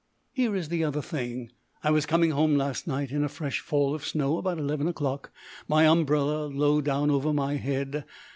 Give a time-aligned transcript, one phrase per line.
[0.33, 1.51] Here is the other thing.
[1.83, 5.29] I was coming home last night in a fresh fall of snow about eleven o'clock,
[5.67, 8.03] my umbrella low down over my head.